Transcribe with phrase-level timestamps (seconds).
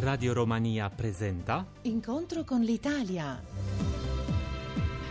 [0.00, 3.38] Radio Romania presenta Incontro con l'Italia.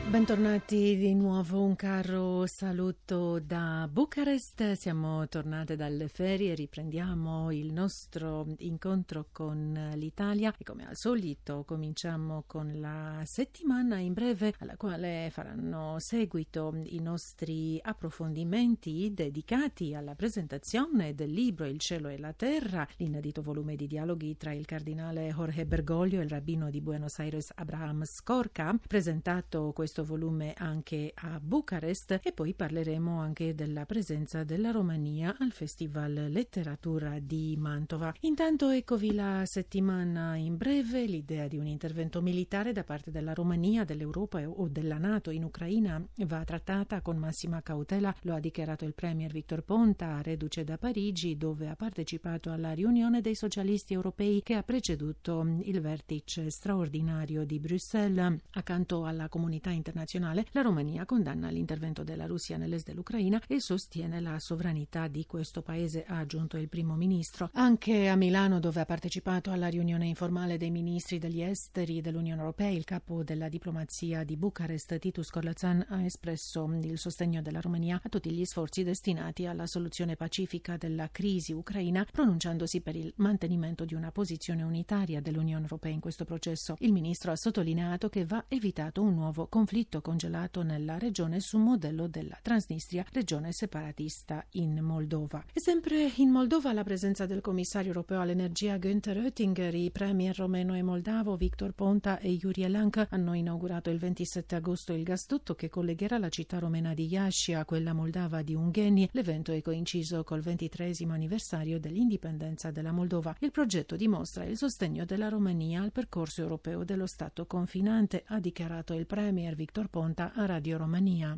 [0.09, 4.71] Bentornati di nuovo, un caro saluto da Bucarest.
[4.71, 12.43] Siamo tornate dalle ferie, riprendiamo il nostro incontro con l'Italia e come al solito cominciamo
[12.47, 21.13] con la settimana in breve alla quale faranno seguito i nostri approfondimenti dedicati alla presentazione
[21.13, 25.67] del libro Il cielo e la terra, l'inedito volume di dialoghi tra il cardinale Jorge
[25.67, 31.39] Bergoglio e il rabbino di Buenos Aires Abraham Skorka, presentato questo questo volume anche a
[31.41, 38.13] Bucarest e poi parleremo anche della presenza della Romania al Festival Letteratura di Mantova.
[38.21, 43.83] Intanto eccovi la settimana in breve, l'idea di un intervento militare da parte della Romania,
[43.83, 48.93] dell'Europa o della Nato in Ucraina va trattata con massima cautela, lo ha dichiarato il
[48.93, 54.53] Premier Victor Ponta, reduce da Parigi, dove ha partecipato alla riunione dei socialisti europei che
[54.53, 58.37] ha preceduto il vertice straordinario di Bruxelles.
[58.51, 64.21] Accanto alla comunità internazionale internazionale, la Romania condanna l'intervento della Russia nell'est dell'Ucraina e sostiene
[64.21, 67.49] la sovranità di questo paese, ha aggiunto il primo ministro.
[67.53, 72.69] Anche a Milano, dove ha partecipato alla riunione informale dei ministri degli esteri dell'Unione Europea,
[72.69, 78.09] il capo della diplomazia di Bucarest, Titus Korlazan, ha espresso il sostegno della Romania a
[78.09, 83.95] tutti gli sforzi destinati alla soluzione pacifica della crisi ucraina, pronunciandosi per il mantenimento di
[83.95, 86.75] una posizione unitaria dell'Unione Europea in questo processo.
[86.79, 91.57] Il ministro ha sottolineato che va evitato un nuovo conflitto conflitto congelato nella regione su
[91.57, 95.45] modello della Transnistria, regione separatista in Moldova.
[95.53, 100.75] E sempre in Moldova la presenza del commissario europeo all'energia Günther Oettinger, i premier romeno
[100.75, 105.69] e moldavo Victor Ponta e Yuri Elank hanno inaugurato il 27 agosto il gasdotto che
[105.69, 109.07] collegherà la città romena di Iași a quella moldava di Ungheni.
[109.13, 113.35] L'evento è coinciso col 23 anniversario dell'indipendenza della Moldova.
[113.39, 118.93] Il progetto dimostra il sostegno della Romania al percorso europeo dello Stato confinante, ha dichiarato
[118.93, 121.37] il premier Victor Victor Ponta a Radio Romania.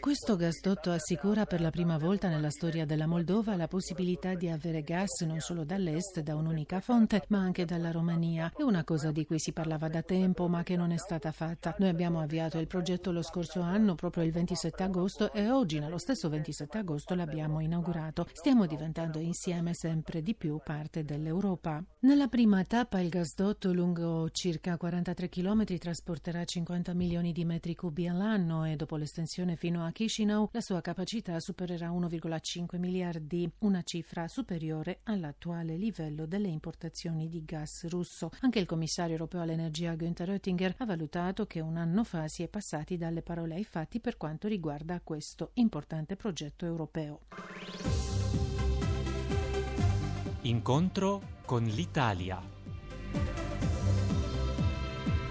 [0.00, 4.82] Questo gasdotto assicura per la prima volta nella storia della Moldova la possibilità di avere
[4.82, 8.52] gas non solo dall'est da un'unica fonte, ma anche dalla Romania.
[8.52, 11.76] È una cosa di cui si parlava da tempo, ma che non è stata fatta.
[11.78, 15.98] Noi abbiamo avviato il progetto lo scorso anno, proprio il 27 agosto, e oggi, nello
[15.98, 18.26] stesso 27 agosto, l'abbiamo inaugurato.
[18.32, 21.80] Stiamo diventando insieme sempre di più parte dell'Europa.
[22.00, 27.74] Nella prima tappa il gasdotto lungo circa circa 43 km trasporterà 50 milioni di metri
[27.74, 33.82] cubi all'anno e dopo l'estensione fino a Chisinau la sua capacità supererà 1,5 miliardi, una
[33.82, 38.30] cifra superiore all'attuale livello delle importazioni di gas russo.
[38.40, 42.48] Anche il commissario europeo all'energia Günther Oettinger ha valutato che un anno fa si è
[42.48, 47.20] passati dalle parole ai fatti per quanto riguarda questo importante progetto europeo.
[50.40, 53.43] Incontro con l'Italia.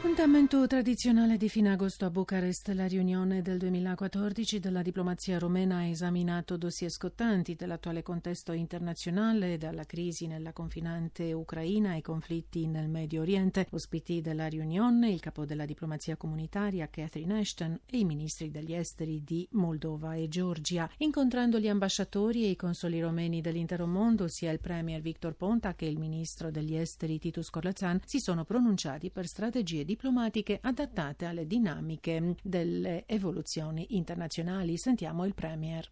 [0.00, 2.68] Appuntamento tradizionale di fine agosto a Bucarest.
[2.68, 9.84] La riunione del 2014 della diplomazia romena ha esaminato dossier scottanti dell'attuale contesto internazionale, dalla
[9.84, 13.66] crisi nella confinante Ucraina ai conflitti nel Medio Oriente.
[13.72, 19.22] Ospiti della riunione il capo della diplomazia comunitaria Catherine Ashton e i ministri degli esteri
[19.22, 20.88] di Moldova e Georgia.
[20.98, 25.84] Incontrando gli ambasciatori e i consoli romeni dell'intero mondo, sia il premier Victor Ponta che
[25.84, 31.48] il ministro degli esteri Titus Korlazan si sono pronunciati per strategie di diplomatiche adattate alle
[31.48, 34.78] dinamiche delle evoluzioni internazionali.
[34.78, 35.88] Sentiamo il Premier.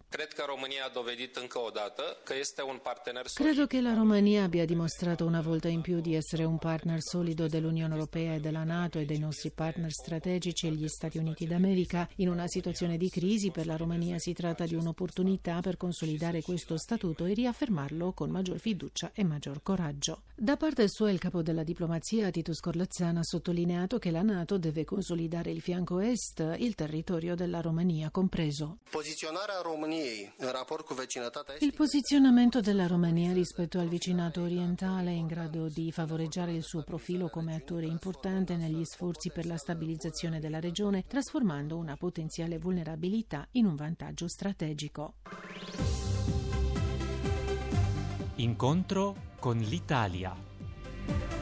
[3.35, 7.49] Credo che la Romania abbia dimostrato una volta in più di essere un partner solido
[7.49, 12.09] dell'Unione Europea e della Nato e dei nostri partner strategici gli Stati Uniti d'America.
[12.17, 16.77] In una situazione di crisi per la Romania si tratta di un'opportunità per consolidare questo
[16.77, 20.23] statuto e riaffermarlo con maggior fiducia e maggior coraggio.
[20.37, 24.85] Da parte sua il capo della diplomazia Titus Corlazzana ha sottolineato che la Nato deve
[24.85, 28.81] consolidare il fianco est, il territorio della Romania compreso.
[31.61, 36.83] Il posizionamento della Romania rispetto al vicinato orientale è in grado di favoreggiare il suo
[36.83, 43.49] profilo come attore importante negli sforzi per la stabilizzazione della regione, trasformando una potenziale vulnerabilità
[43.53, 45.15] in un vantaggio strategico.
[48.37, 51.38] Incontro con l'Italia.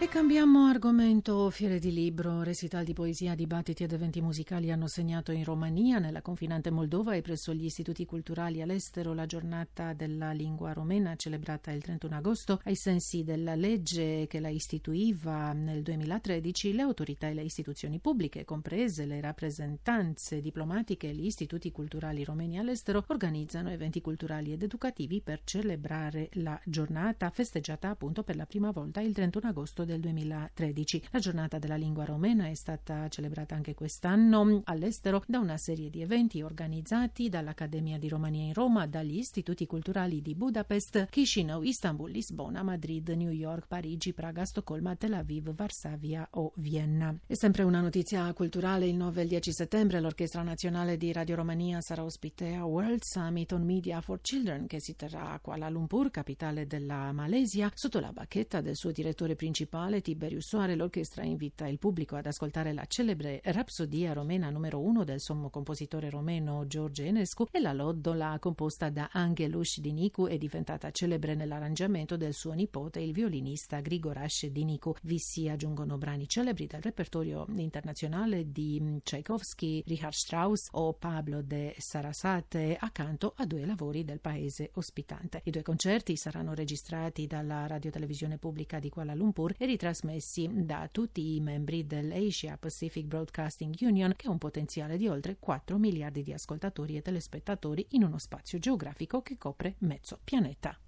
[0.00, 1.50] E cambiamo argomento.
[1.50, 6.22] Fiere di libro, recital di poesia, dibattiti ed eventi musicali hanno segnato in Romania, nella
[6.22, 11.82] confinante Moldova e presso gli istituti culturali all'estero la giornata della lingua romena celebrata il
[11.82, 17.42] 31 agosto ai sensi della legge che la istituiva nel 2013 le autorità e le
[17.42, 24.52] istituzioni pubbliche, comprese le rappresentanze diplomatiche e gli istituti culturali romeni all'estero, organizzano eventi culturali
[24.52, 29.86] ed educativi per celebrare la giornata festeggiata appunto per la prima volta il 31 agosto
[29.88, 31.08] del 2013.
[31.10, 36.02] La giornata della lingua romena è stata celebrata anche quest'anno all'estero da una serie di
[36.02, 42.62] eventi organizzati dall'Accademia di Romania in Roma, dagli istituti culturali di Budapest, Chisinau, Istanbul, Lisbona,
[42.62, 47.16] Madrid, New York, Parigi, Praga, Stoccolma, Tel Aviv, Varsavia o Vienna.
[47.26, 51.36] E sempre una notizia culturale, il 9 e il 10 settembre l'Orchestra Nazionale di Radio
[51.36, 55.70] Romania sarà ospite a World Summit on Media for Children che si terrà a Kuala
[55.70, 61.22] Lumpur, capitale della Malesia, sotto la bacchetta del suo direttore principale principale Tiberius Soare, l'orchestra
[61.22, 66.66] invita il pubblico ad ascoltare la celebre Rapsodia romena numero uno del sommo compositore romeno
[66.66, 72.52] George Enescu e la loddola composta da Angelus Dinicu è diventata celebre nell'arrangiamento del suo
[72.52, 74.94] nipote, il violinista Grigorash Dinicu.
[75.02, 81.74] Vi si aggiungono brani celebri del repertorio internazionale di Tchaikovsky, Richard Strauss o Pablo de
[81.78, 85.42] Sarasate accanto a due lavori del paese ospitante.
[85.44, 91.36] I due concerti saranno registrati dalla radiotelevisione pubblica di Kuala Lumpur e ritrasmessi da tutti
[91.36, 96.32] i membri dell'Asia Pacific Broadcasting Union, che ha un potenziale di oltre 4 miliardi di
[96.32, 100.78] ascoltatori e telespettatori in uno spazio geografico che copre mezzo pianeta.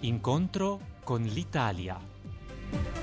[0.00, 2.99] Incontro con l'Italia.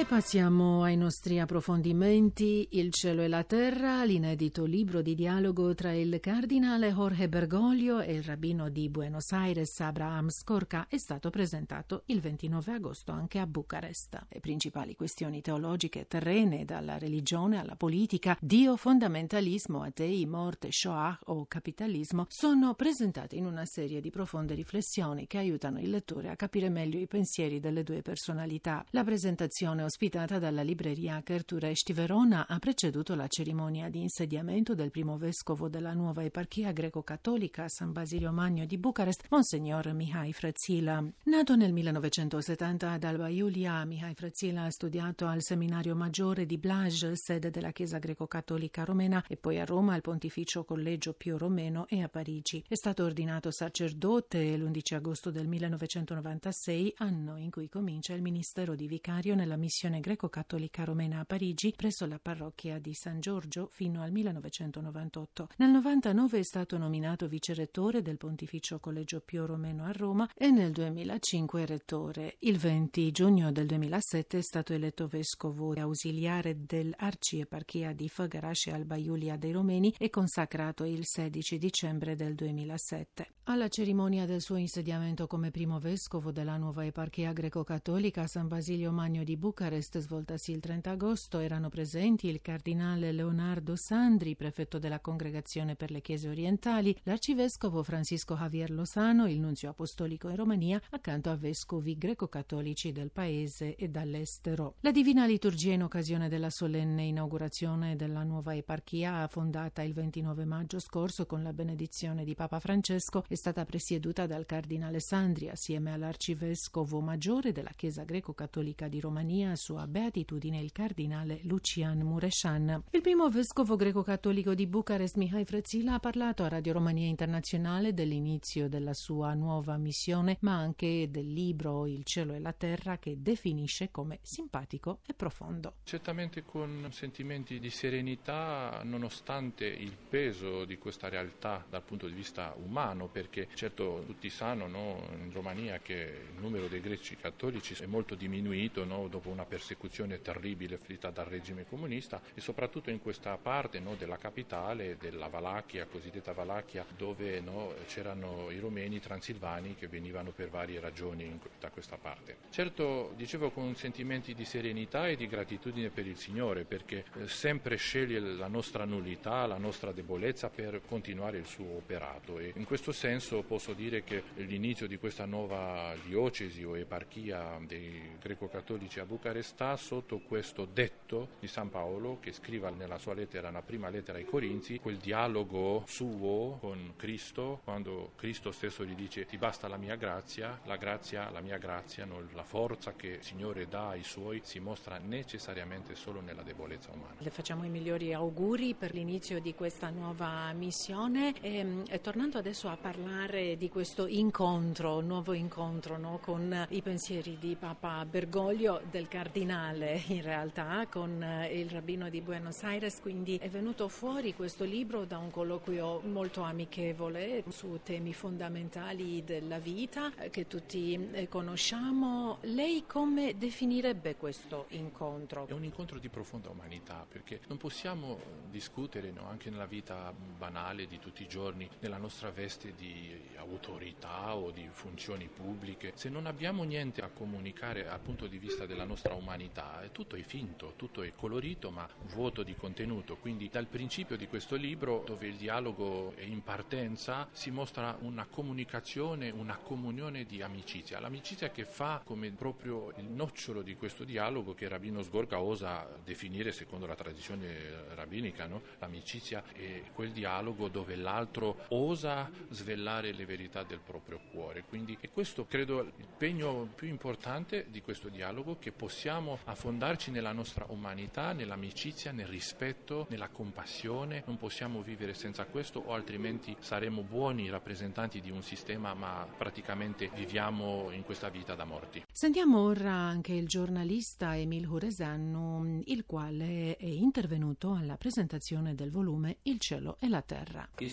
[0.00, 2.68] E passiamo ai nostri approfondimenti.
[2.70, 8.14] Il cielo e la terra, l'inedito libro di dialogo tra il cardinale Jorge Bergoglio e
[8.14, 13.46] il rabbino di Buenos Aires Abraham Scorca è stato presentato il 29 agosto anche a
[13.46, 14.24] Bucarest.
[14.30, 21.44] Le principali questioni teologiche terrene, dalla religione alla politica, Dio, fondamentalismo, atei, morte, Shoah o
[21.46, 26.70] capitalismo, sono presentate in una serie di profonde riflessioni che aiutano il lettore a capire
[26.70, 28.82] meglio i pensieri delle due personalità.
[28.92, 35.18] La presentazione ospitata dalla libreria Kerturești Verona, ha preceduto la cerimonia di insediamento del primo
[35.18, 41.04] vescovo della nuova eparchia greco-cattolica San Basilio Magno di Bucarest, Monsignor Mihai Frezzila.
[41.24, 47.10] Nato nel 1970 ad Alba Iulia, Mihai Frezzila ha studiato al seminario maggiore di Blaj,
[47.14, 52.00] sede della Chiesa greco-cattolica romena, e poi a Roma al Pontificio Collegio Pio Romeno e
[52.00, 52.64] a Parigi.
[52.68, 58.86] È stato ordinato sacerdote l'11 agosto del 1996, anno in cui comincia il ministero di
[58.86, 64.02] vicario nella missione missione greco-cattolica romena a Parigi presso la parrocchia di San Giorgio fino
[64.02, 65.48] al 1998.
[65.56, 70.72] Nel 99 è stato nominato vicerettore del Pontificio Collegio Pio Romeno a Roma e nel
[70.72, 72.36] 2005 rettore.
[72.40, 78.96] Il 20 giugno del 2007 è stato eletto vescovo ausiliare dell'arcieparchia di Făgăraș e Alba
[78.96, 83.28] Iulia dei Romeni e consacrato il 16 dicembre del 2007.
[83.44, 89.24] Alla cerimonia del suo insediamento come primo vescovo della nuova eparchia greco-cattolica San Basilio Magno
[89.24, 95.00] di Bucarest Bucarest, svoltasi il 30 agosto, erano presenti il cardinale Leonardo Sandri, prefetto della
[95.00, 101.28] Congregazione per le Chiese Orientali, l'arcivescovo Francisco Javier Lozano, il nunzio apostolico in Romania, accanto
[101.28, 104.76] a vescovi greco-cattolici del paese e dall'estero.
[104.80, 110.78] La Divina Liturgia in occasione della solenne inaugurazione della nuova eparchia, fondata il 29 maggio
[110.78, 117.00] scorso con la benedizione di Papa Francesco, è stata presieduta dal cardinale Sandri assieme all'arcivescovo
[117.00, 122.82] maggiore della Chiesa greco-cattolica di Romania, sua beatitudine il cardinale Lucian Mureșan.
[122.90, 128.68] Il primo vescovo greco-cattolico di Bucarest, Mihai Frezzila, ha parlato a Radio Romania Internazionale dell'inizio
[128.68, 133.90] della sua nuova missione, ma anche del libro Il cielo e la terra che definisce
[133.90, 135.74] come simpatico e profondo.
[135.84, 142.54] Certamente con sentimenti di serenità, nonostante il peso di questa realtà dal punto di vista
[142.62, 147.86] umano, perché certo tutti sanno no, in Romania che il numero dei greci cattolici è
[147.86, 153.36] molto diminuito no, dopo una persecuzione terribile afflitta dal regime comunista e soprattutto in questa
[153.38, 159.88] parte no, della capitale, della Valacchia, cosiddetta Valacchia, dove no, c'erano i romeni transilvani che
[159.88, 162.36] venivano per varie ragioni in, da questa parte.
[162.50, 167.76] Certo, dicevo con sentimenti di serenità e di gratitudine per il Signore, perché eh, sempre
[167.76, 172.92] sceglie la nostra nullità, la nostra debolezza per continuare il suo operato e in questo
[172.92, 179.28] senso posso dire che l'inizio di questa nuova diocesi o eparchia dei greco-cattolici a Bucarest
[179.30, 184.18] Bucarestà sotto questo detto di San Paolo che scrive nella sua lettera, nella prima lettera
[184.18, 189.76] ai Corinzi, quel dialogo suo con Cristo, quando Cristo stesso gli dice ti basta la
[189.76, 192.20] mia grazia, la grazia, la mia grazia, no?
[192.32, 197.14] la forza che il Signore dà ai suoi si mostra necessariamente solo nella debolezza umana.
[197.18, 202.68] Le facciamo i migliori auguri per l'inizio di questa nuova missione e, e tornando adesso
[202.68, 206.18] a parlare di questo incontro, nuovo incontro no?
[206.20, 212.22] con i pensieri di Papa Bergoglio, del cardinale in realtà, con eh, il rabbino di
[212.22, 218.14] Buenos Aires, quindi è venuto fuori questo libro da un colloquio molto amichevole su temi
[218.14, 222.38] fondamentali della vita eh, che tutti eh, conosciamo.
[222.42, 225.46] Lei come definirebbe questo incontro?
[225.46, 230.86] È un incontro di profonda umanità perché non possiamo discutere no, anche nella vita banale
[230.86, 236.24] di tutti i giorni, nella nostra veste di autorità o di funzioni pubbliche, se non
[236.24, 241.02] abbiamo niente a comunicare dal punto di vista della nostra umanità, tutto è finto, tutto
[241.02, 243.16] è colorito ma vuoto di contenuto.
[243.16, 248.26] Quindi dal principio di questo libro, dove il dialogo è in partenza, si mostra una
[248.26, 251.00] comunicazione, una comunione di amicizia.
[251.00, 256.52] L'amicizia che fa come proprio il nocciolo di questo dialogo che Rabbino Sgorga osa definire
[256.52, 258.62] secondo la tradizione rabbinica, no?
[258.78, 264.64] l'amicizia è quel dialogo dove l'altro osa svelare le verità del proprio cuore.
[264.68, 270.32] Quindi è questo credo il pegno più importante di questo dialogo che possiamo affondarci nella
[270.32, 274.22] nostra umanità, nell'amicizia, nel rispetto, nella compassione.
[274.26, 280.10] Non possiamo vivere senza questo o altrimenti saremo buoni rappresentanti di un sistema ma praticamente
[280.14, 282.04] viviamo in questa vita da morti.
[282.12, 289.38] Sentiamo ora anche il giornalista Emil Huresannu, il quale è intervenuto alla presentazione del volume
[289.42, 290.68] Il cielo e la terra.
[290.74, 290.84] È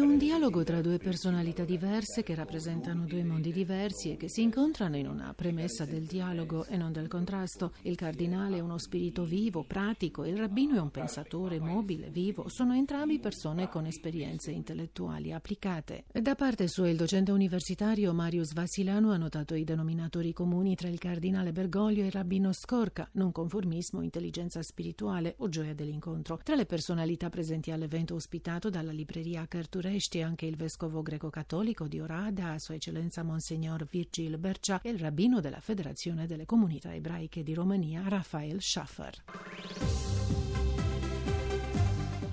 [0.00, 4.81] un dialogo tra due personalità diverse che rappresentano due mondi diversi e che si incontrano
[4.96, 7.72] in una premessa del dialogo e non del contrasto.
[7.82, 12.48] Il cardinale è uno spirito vivo, pratico, il rabbino è un pensatore mobile, vivo.
[12.48, 16.04] Sono entrambi persone con esperienze intellettuali applicate.
[16.12, 20.98] Da parte sua il docente universitario Marius Vassilano ha notato i denominatori comuni tra il
[20.98, 26.40] cardinale Bergoglio e il rabbino Scorca, non conformismo, intelligenza spirituale o gioia dell'incontro.
[26.42, 32.58] Tra le personalità presenti all'evento ospitato dalla libreria Carturesti anche il vescovo greco-cattolico di Orada,
[32.58, 38.04] Sua Eccellenza Monsignor Virgil Bercia e il rabbino della Federazione delle Comunità Ebraiche di Romania,
[38.06, 39.12] Rafael Schaffer.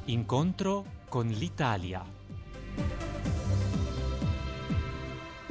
[0.05, 2.05] Incontro con l'Italia.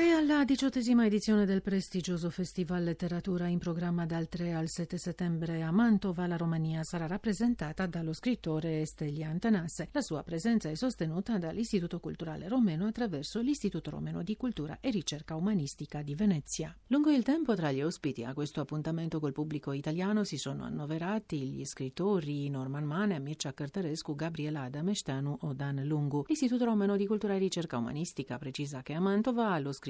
[0.01, 5.61] E alla diciottesima edizione del prestigioso Festival Letteratura in programma dal 3 al 7 settembre
[5.61, 9.89] a Mantova, la Romania sarà rappresentata dallo scrittore Stelian Tanasse.
[9.91, 15.35] La sua presenza è sostenuta dall'Istituto Culturale Romeno attraverso l'Istituto Romeno di Cultura e Ricerca
[15.35, 16.73] Umanistica di Venezia.
[16.87, 21.41] Lungo il tempo tra gli ospiti a questo appuntamento col pubblico italiano si sono annoverati
[21.41, 26.23] gli scrittori Norman Mane, Mircea Cărtărescu, Gabriela Adamestanu o Dan Lungu.
[26.29, 29.87] L'Istituto Romeno di Cultura e Ricerca Umanistica precisa che a Mantova lo scrittore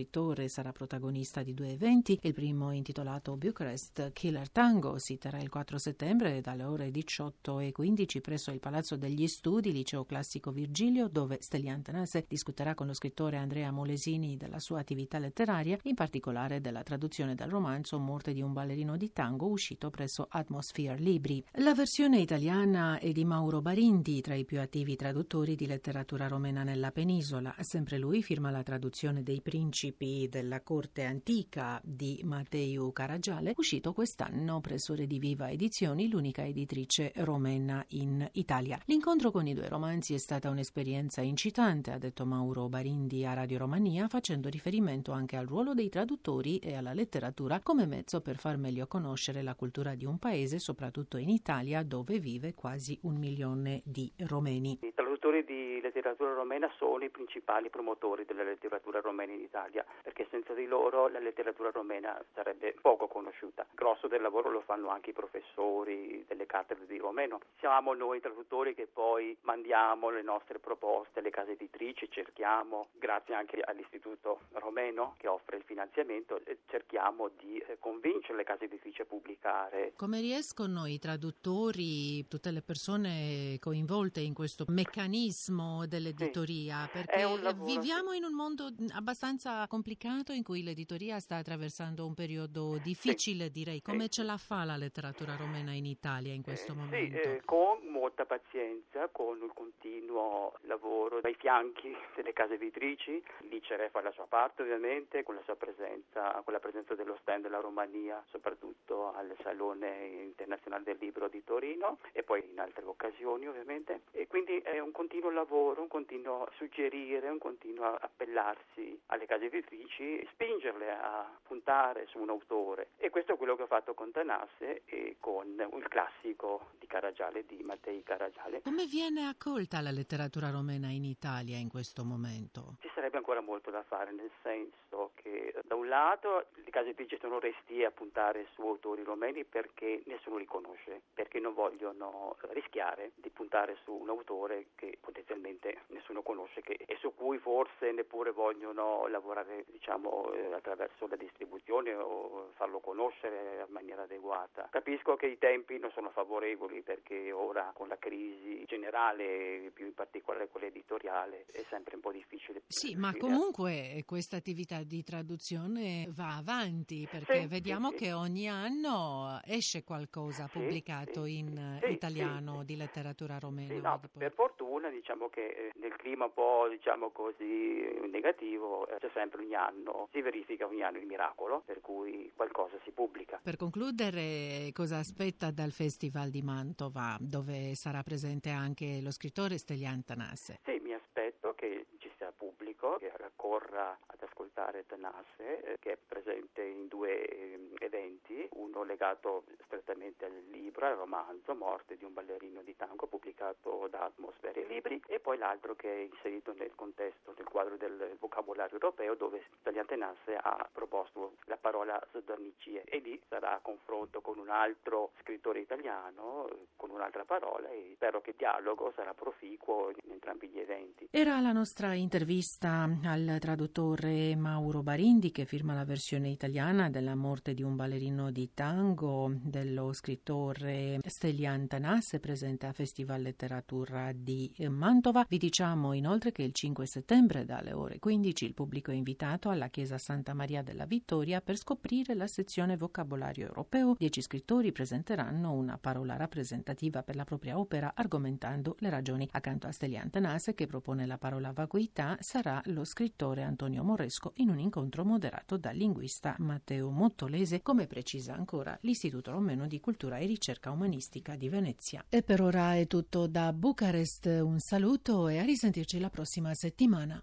[0.48, 2.18] sarà protagonista di due eventi.
[2.22, 7.72] Il primo intitolato Bucharest Killer Tango si terrà il 4 settembre dalle ore 18 e
[7.72, 12.94] 15 presso il Palazzo degli Studi, Liceo Classico Virgilio, dove Stelian Tenase discuterà con lo
[12.94, 18.42] scrittore Andrea Molesini della sua attività letteraria, in particolare della traduzione del romanzo Morte di
[18.42, 21.44] un ballerino di tango uscito presso Atmosphere Libri.
[21.54, 26.62] La versione italiana è di Mauro Barindi, tra i più attivi traduttori di letteratura romena
[26.62, 27.54] nella penisola.
[27.60, 29.87] Sempre lui firma la traduzione dei principi
[30.28, 38.28] della corte antica di Matteo Caragiale, uscito quest'anno presso Rediviva Edizioni, l'unica editrice romena in
[38.32, 38.78] Italia.
[38.84, 43.58] L'incontro con i due romanzi è stata un'esperienza incitante, ha detto Mauro Barindi a Radio
[43.58, 48.58] Romania, facendo riferimento anche al ruolo dei traduttori e alla letteratura come mezzo per far
[48.58, 53.80] meglio conoscere la cultura di un paese, soprattutto in Italia, dove vive quasi un milione
[53.84, 54.78] di romeni.
[54.82, 60.26] I traduttori di letteratura romena sono i principali promotori della letteratura romena in Italia, perché
[60.30, 63.62] senza di loro la letteratura romena sarebbe poco conosciuta.
[63.62, 67.40] Il grosso del lavoro lo fanno anche i professori delle cattedre di romeno.
[67.58, 73.60] Siamo noi traduttori che poi mandiamo le nostre proposte alle case editrici, cerchiamo, grazie anche
[73.60, 79.92] all'Istituto Romeno che offre il finanziamento, cerchiamo di convincere le case editrici a pubblicare.
[79.96, 86.84] Come riescono i traduttori, tutte le persone coinvolte in questo meccanismo dell'editoria?
[86.86, 87.04] Sì.
[87.04, 87.26] Perché
[87.64, 93.52] viviamo in un mondo abbastanza complicato in cui l'editoria sta attraversando un periodo difficile, sì.
[93.52, 93.80] direi.
[93.82, 94.10] Come sì.
[94.10, 97.18] ce la fa la letteratura romena in Italia in questo eh, momento?
[97.22, 103.22] Sì, eh, con molta pazienza, con il continuo lavoro dai fianchi delle case editrici.
[103.48, 107.42] L'ICERE fa la sua parte ovviamente, con la sua presenza, con la presenza dello stand
[107.42, 113.46] della Romania, soprattutto al Salone Internazionale del Libro di Torino e poi in altre occasioni
[113.46, 114.02] ovviamente.
[114.12, 119.57] E quindi è un continuo lavoro, un continuo suggerire, un continuo appellarsi alle case editrici,
[119.62, 122.90] spingerle a puntare su un autore.
[122.96, 127.44] E questo è quello che ho fatto con Tanasse e con il classico di Caragiale,
[127.46, 128.62] di Mattei Caragiale.
[128.62, 132.76] Come viene accolta la letteratura romena in Italia in questo momento?
[132.80, 137.18] Ci sarebbe ancora molto da fare, nel senso che da un lato le case editrici
[137.20, 143.12] sono restie a puntare su autori romeni perché nessuno li conosce, perché non vogliono rischiare
[143.16, 148.30] di puntare su un autore che potenzialmente nessuno conosce che, e su cui forse neppure
[148.30, 154.68] vogliono lavorare diciamo, eh, attraverso la distribuzione o farlo conoscere in maniera adeguata.
[154.70, 159.94] Capisco che i tempi non sono favorevoli perché ora con la crisi generale, più in
[159.94, 162.62] particolare quella editoriale, è sempre un po' difficile.
[162.66, 168.48] Sì, ma comunque questa attività di traduzione va avanti perché sì, vediamo sì, che ogni
[168.48, 173.80] anno esce qualcosa pubblicato in italiano di letteratura romena.
[173.80, 179.10] No, per fortuna diciamo che eh, nel clima un po' diciamo così negativo eh, c'è
[179.12, 183.40] sempre ogni anno, si verifica ogni anno il miracolo, per cui qualcosa si pubblica.
[183.42, 190.04] Per concludere, cosa aspetta dal Festival di Mantova, dove sarà presente anche lo scrittore Stelian
[190.04, 190.60] Tanasse?
[190.64, 195.96] Sì, mi aspetto che ci sia pubblico, che raccorra ad ascoltare Tanasse, eh, che è
[195.96, 202.12] presente in due eh, eventi, uno legato strettamente al libro, al romanzo Morte di un
[202.12, 207.34] ballerino di tango pubblicato da Atmosfere Libri e poi l'altro che è inserito nel contesto,
[207.36, 213.20] nel quadro del vocabolario europeo dove Stelian Tenasse ha proposto la parola sodornicie e lì
[213.28, 218.92] sarà confronto con un altro scrittore italiano con un'altra parola e spero che il dialogo
[218.94, 221.08] sarà proficuo in entrambi gli eventi.
[221.10, 227.54] Era la nostra intervista al traduttore Mauro Barindi che firma la versione italiana della morte
[227.54, 233.77] di un ballerino di tango dello scrittore Stelian Tanasse presente a Festival Letteratura
[234.14, 235.24] di Mantova.
[235.28, 239.68] Vi diciamo inoltre che il 5 settembre dalle ore 15 il pubblico è invitato alla
[239.68, 243.94] Chiesa Santa Maria della Vittoria per scoprire la sezione vocabolario europeo.
[243.96, 249.28] Dieci scrittori presenteranno una parola rappresentativa per la propria opera argomentando le ragioni.
[249.32, 254.48] Accanto a Stelian Tanasse che propone la parola vacuità sarà lo scrittore Antonio Moresco in
[254.48, 260.26] un incontro moderato dal linguista Matteo Mottolese, come precisa ancora l'Istituto Romeno di Cultura e
[260.26, 262.04] Ricerca Umanistica di Venezia.
[262.08, 267.22] E per ora è tutto da Bucarest, un saluto e a risentirci la prossima settimana.